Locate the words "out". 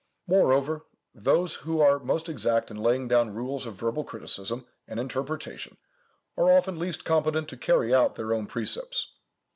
7.93-8.15